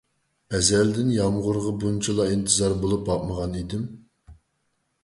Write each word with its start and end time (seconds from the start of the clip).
ئەزەلدىن 0.53 1.11
يامغۇرغا 1.15 1.75
بۇنچىلا 1.83 2.27
ئىنتىزار 2.33 2.79
بولۇپ 2.87 3.05
باقمىغان 3.13 3.57
ئىدىم. 3.63 3.87